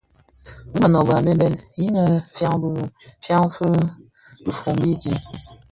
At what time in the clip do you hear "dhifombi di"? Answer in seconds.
4.43-5.13